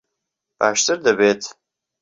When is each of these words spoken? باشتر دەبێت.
باشتر 0.59 0.97
دەبێت. 1.07 1.41